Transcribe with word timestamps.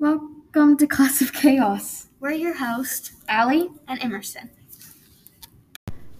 Welcome 0.00 0.78
to 0.78 0.86
Class 0.86 1.20
of 1.20 1.34
Chaos. 1.34 2.06
We're 2.20 2.30
your 2.30 2.54
hosts, 2.54 3.12
Allie? 3.28 3.68
and 3.86 4.02
Emerson. 4.02 4.48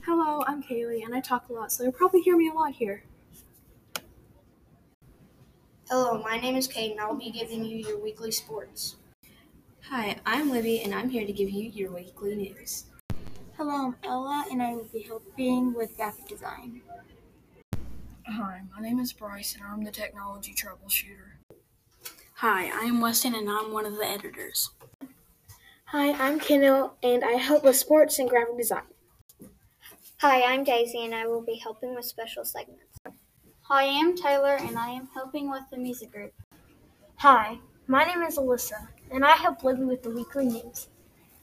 Hello, 0.05 0.45
I'm 0.47 0.63
Kaylee, 0.63 1.03
and 1.03 1.15
I 1.15 1.21
talk 1.23 1.49
a 1.49 1.55
lot, 1.55 1.73
so 1.73 1.85
you'll 1.85 1.93
probably 1.93 2.21
hear 2.21 2.37
me 2.37 2.51
a 2.51 2.53
lot 2.53 2.75
here. 2.75 3.05
Hello, 5.89 6.23
my 6.23 6.39
name 6.39 6.57
is 6.57 6.67
Kate, 6.67 6.91
and 6.91 7.01
I'll 7.01 7.15
be 7.15 7.31
giving 7.31 7.65
you 7.65 7.79
your 7.79 7.99
weekly 7.99 8.31
sports. 8.31 8.97
Hi, 9.89 10.19
I'm 10.27 10.51
Libby, 10.51 10.83
and 10.83 10.95
I'm 10.95 11.09
here 11.09 11.25
to 11.25 11.33
give 11.33 11.49
you 11.49 11.71
your 11.71 11.91
weekly 11.91 12.35
news. 12.35 12.85
Hello, 13.57 13.87
I'm 13.87 13.97
Ella, 14.05 14.45
and 14.51 14.63
I 14.63 14.75
will 14.75 14.91
be 14.93 15.01
helping 15.01 15.73
with 15.73 15.97
graphic 15.97 16.29
design. 16.29 16.83
Hi, 18.27 18.61
my 18.77 18.83
name 18.83 18.99
is 18.99 19.15
Bryce, 19.15 19.55
and 19.55 19.65
I'm 19.65 19.85
the 19.85 19.91
technology 19.91 20.53
troubleshooter. 20.53 21.40
Hi, 22.41 22.71
I'm 22.73 23.03
Weston, 23.03 23.35
and 23.35 23.51
I'm 23.51 23.71
one 23.71 23.85
of 23.85 23.99
the 23.99 24.07
editors. 24.07 24.71
Hi, 25.89 26.13
I'm 26.13 26.41
Kendall, 26.41 26.95
and 27.03 27.23
I 27.23 27.33
help 27.33 27.65
with 27.65 27.77
sports 27.77 28.19
and 28.19 28.31
graphic 28.31 28.57
design. 28.57 28.85
Hi, 30.23 30.45
I'm 30.45 30.65
Daisy, 30.65 31.05
and 31.05 31.15
I 31.15 31.27
will 31.27 31.43
be 31.43 31.57
helping 31.57 31.95
with 31.95 32.07
special 32.07 32.47
segments. 32.47 32.99
Hi, 33.65 33.85
I'm 33.85 34.17
Taylor, 34.17 34.57
and 34.59 34.79
I 34.79 34.89
am 34.89 35.11
helping 35.13 35.51
with 35.51 35.65
the 35.71 35.77
music 35.77 36.13
group. 36.13 36.33
Hi, 37.17 37.59
my 37.87 38.05
name 38.05 38.23
is 38.23 38.39
Alyssa, 38.39 38.89
and 39.11 39.23
I 39.23 39.33
help 39.33 39.63
Libby 39.63 39.85
with 39.85 40.03
the 40.03 40.11
weekly 40.11 40.47
news. 40.47 40.89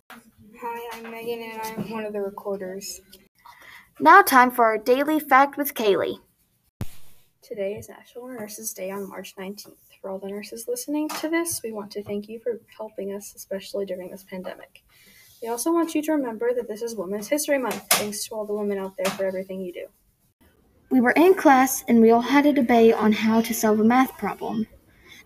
Hi, 0.09 0.89
I'm 0.93 1.11
Megan, 1.11 1.43
and 1.43 1.61
I'm 1.61 1.91
one 1.91 2.05
of 2.05 2.13
the 2.13 2.21
recorders. 2.21 3.01
Now, 3.99 4.23
time 4.23 4.49
for 4.49 4.65
our 4.65 4.79
daily 4.79 5.19
fact 5.19 5.57
with 5.57 5.75
Kaylee. 5.75 6.21
Today 7.47 7.75
is 7.75 7.87
National 7.87 8.27
Nurses 8.27 8.73
Day 8.73 8.91
on 8.91 9.07
March 9.07 9.33
19th. 9.37 9.77
For 10.01 10.09
all 10.09 10.19
the 10.19 10.27
nurses 10.27 10.67
listening 10.67 11.07
to 11.21 11.29
this, 11.29 11.61
we 11.63 11.71
want 11.71 11.89
to 11.91 12.03
thank 12.03 12.27
you 12.27 12.39
for 12.39 12.59
helping 12.75 13.13
us, 13.13 13.33
especially 13.37 13.85
during 13.85 14.11
this 14.11 14.25
pandemic. 14.29 14.83
We 15.41 15.47
also 15.47 15.71
want 15.71 15.95
you 15.95 16.01
to 16.01 16.11
remember 16.11 16.53
that 16.53 16.67
this 16.67 16.81
is 16.81 16.97
Women's 16.97 17.29
History 17.29 17.57
Month. 17.57 17.85
Thanks 17.91 18.27
to 18.27 18.35
all 18.35 18.45
the 18.45 18.53
women 18.53 18.77
out 18.77 18.97
there 18.97 19.09
for 19.13 19.23
everything 19.23 19.61
you 19.61 19.71
do. 19.71 19.85
We 20.89 20.99
were 20.99 21.11
in 21.11 21.35
class 21.35 21.85
and 21.87 22.01
we 22.01 22.11
all 22.11 22.19
had 22.19 22.45
a 22.45 22.51
debate 22.51 22.95
on 22.95 23.13
how 23.13 23.39
to 23.39 23.53
solve 23.53 23.79
a 23.79 23.85
math 23.85 24.17
problem. 24.17 24.67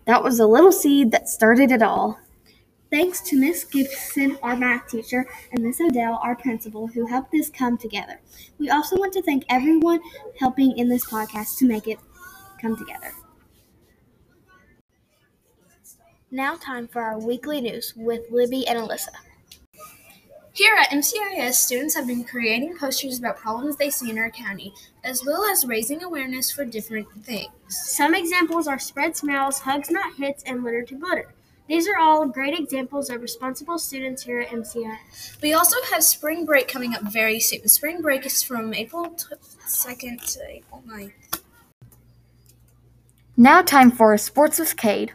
That 0.04 0.22
was 0.22 0.38
a 0.38 0.46
little 0.46 0.70
seed 0.70 1.10
that 1.10 1.28
started 1.28 1.72
it 1.72 1.82
all. 1.82 2.20
Thanks 2.92 3.20
to 3.22 3.36
Miss 3.36 3.64
Gibson, 3.64 4.38
our 4.44 4.54
math 4.54 4.86
teacher, 4.86 5.26
and 5.50 5.64
Miss 5.64 5.80
Odell, 5.80 6.20
our 6.22 6.36
principal, 6.36 6.86
who 6.86 7.06
helped 7.06 7.32
this 7.32 7.50
come 7.50 7.76
together. 7.76 8.20
We 8.58 8.70
also 8.70 8.96
want 8.96 9.12
to 9.14 9.22
thank 9.22 9.44
everyone 9.48 9.98
helping 10.38 10.78
in 10.78 10.88
this 10.88 11.04
podcast 11.06 11.58
to 11.58 11.66
make 11.66 11.88
it 11.88 11.98
come 12.62 12.76
together. 12.76 13.12
Now, 16.30 16.56
time 16.56 16.88
for 16.88 17.02
our 17.02 17.18
weekly 17.18 17.60
news 17.60 17.92
with 17.94 18.22
Libby 18.30 18.66
and 18.66 18.78
Alyssa. 18.78 19.10
Here 20.54 20.74
at 20.80 20.90
MCIS, 20.90 21.54
students 21.54 21.94
have 21.94 22.06
been 22.06 22.24
creating 22.24 22.76
posters 22.78 23.18
about 23.18 23.38
problems 23.38 23.76
they 23.76 23.90
see 23.90 24.10
in 24.10 24.18
our 24.18 24.30
county, 24.30 24.72
as 25.02 25.24
well 25.24 25.44
as 25.44 25.66
raising 25.66 26.02
awareness 26.02 26.50
for 26.50 26.64
different 26.64 27.08
things. 27.22 27.50
Some 27.68 28.14
examples 28.14 28.66
are 28.66 28.78
spread 28.78 29.16
smells, 29.16 29.60
hugs 29.60 29.90
not 29.90 30.14
hits, 30.14 30.42
and 30.44 30.62
litter 30.62 30.82
to 30.82 30.94
glitter. 30.94 31.34
These 31.68 31.88
are 31.88 31.98
all 31.98 32.26
great 32.26 32.58
examples 32.58 33.08
of 33.08 33.22
responsible 33.22 33.78
students 33.78 34.24
here 34.24 34.40
at 34.40 34.48
MCIS. 34.48 35.40
We 35.40 35.54
also 35.54 35.76
have 35.90 36.02
spring 36.04 36.44
break 36.44 36.68
coming 36.68 36.94
up 36.94 37.02
very 37.02 37.40
soon. 37.40 37.66
Spring 37.68 38.02
break 38.02 38.26
is 38.26 38.42
from 38.42 38.74
April 38.74 39.16
2nd 39.66 40.34
to 40.34 40.50
April 40.50 40.82
9th. 40.86 41.41
Now, 43.36 43.62
time 43.62 43.90
for 43.90 44.16
Sports 44.18 44.58
with 44.58 44.76
Cade. 44.76 45.12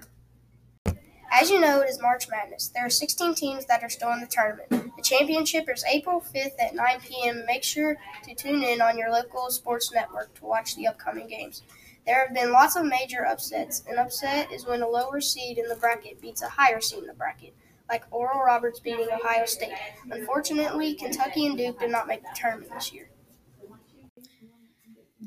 As 1.31 1.51
you 1.51 1.59
know, 1.59 1.81
it 1.81 1.89
is 1.89 2.01
March 2.01 2.27
Madness. 2.29 2.69
There 2.69 2.83
are 2.83 2.89
16 2.89 3.35
teams 3.35 3.67
that 3.67 3.83
are 3.83 3.89
still 3.89 4.11
in 4.11 4.21
the 4.21 4.25
tournament. 4.25 4.69
The 4.95 5.03
championship 5.03 5.69
is 5.69 5.85
April 5.85 6.23
5th 6.33 6.59
at 6.59 6.73
9 6.73 6.99
p.m. 7.01 7.43
Make 7.45 7.63
sure 7.63 7.95
to 8.23 8.33
tune 8.33 8.63
in 8.63 8.81
on 8.81 8.97
your 8.97 9.11
local 9.11 9.51
sports 9.51 9.94
network 9.94 10.33
to 10.39 10.45
watch 10.45 10.75
the 10.75 10.88
upcoming 10.88 11.27
games. 11.27 11.61
There 12.07 12.25
have 12.25 12.33
been 12.33 12.51
lots 12.51 12.75
of 12.75 12.85
major 12.85 13.23
upsets. 13.23 13.83
An 13.88 14.00
upset 14.00 14.51
is 14.51 14.66
when 14.66 14.81
a 14.81 14.88
lower 14.88 15.22
seed 15.22 15.59
in 15.59 15.67
the 15.67 15.75
bracket 15.75 16.19
beats 16.19 16.41
a 16.41 16.50
higher 16.50 16.81
seed 16.81 17.01
in 17.01 17.07
the 17.07 17.13
bracket, 17.13 17.53
like 17.88 18.06
Oral 18.09 18.44
Roberts 18.44 18.79
beating 18.79 19.09
Ohio 19.13 19.45
State. 19.45 19.77
Unfortunately, 20.09 20.95
Kentucky 20.95 21.45
and 21.45 21.56
Duke 21.56 21.79
did 21.79 21.91
not 21.91 22.07
make 22.07 22.23
the 22.23 22.29
tournament 22.33 22.72
this 22.73 22.91
year. 22.91 23.09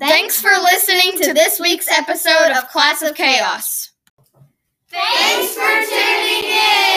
Thanks 0.01 0.41
for 0.41 0.49
listening 0.49 1.11
to 1.21 1.31
this 1.31 1.59
week's 1.59 1.87
episode 1.87 2.57
of 2.57 2.67
Class 2.69 3.03
of 3.03 3.13
Chaos. 3.13 3.91
Thanks 4.89 5.53
for 5.53 5.61
tuning 5.61 6.49
in. 6.49 6.90